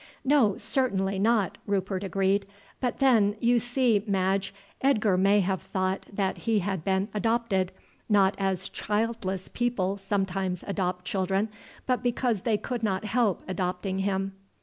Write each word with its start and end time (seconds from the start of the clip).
"No, 0.25 0.57
certainly 0.57 1.19
not," 1.19 1.59
Rupert 1.67 2.03
agreed; 2.03 2.47
"but 2.79 2.97
then, 2.97 3.35
you 3.39 3.59
see, 3.59 4.03
Madge, 4.07 4.51
Edgar 4.81 5.15
may 5.15 5.41
have 5.41 5.61
thought 5.61 6.07
that 6.11 6.39
he 6.49 6.57
had 6.57 6.83
been 6.83 7.07
adopted, 7.13 7.71
not 8.09 8.33
as 8.39 8.67
childless 8.69 9.47
people 9.49 9.97
sometimes 9.97 10.63
adopt 10.65 11.05
children, 11.05 11.49
but 11.85 12.01
because 12.01 12.41
they 12.41 12.57
could 12.57 12.81
not 12.81 13.05
help 13.05 13.43
adopting 13.47 13.99
him." 13.99 14.31